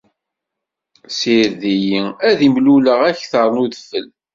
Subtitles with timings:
[1.09, 4.07] Ssired-iyi, ad imluleɣ akter n udfel.